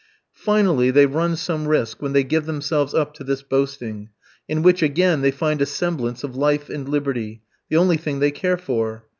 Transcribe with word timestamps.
Finally, 0.33 0.89
they 0.89 1.05
run 1.05 1.35
some 1.35 1.67
risk 1.67 2.01
when 2.01 2.11
they 2.11 2.23
give 2.23 2.47
themselves 2.47 2.95
up 2.95 3.13
to 3.13 3.23
this 3.23 3.43
boasting; 3.43 4.09
in 4.49 4.63
which 4.63 4.81
again 4.81 5.21
they 5.21 5.29
find 5.29 5.61
a 5.61 5.65
semblance 5.67 6.23
of 6.23 6.35
life 6.35 6.71
and 6.71 6.89
liberty 6.89 7.43
the 7.69 7.77
only 7.77 7.97
thing 7.97 8.17
they 8.17 8.31
care 8.31 8.57
for. 8.57 9.03